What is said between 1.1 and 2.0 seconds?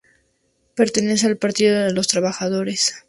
al Partido de